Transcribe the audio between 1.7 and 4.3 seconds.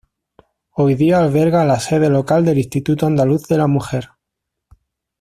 sede local del Instituto Andaluz de la Mujer.